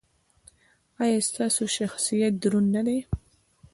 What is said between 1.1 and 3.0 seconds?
ستاسو شخصیت دروند نه دی؟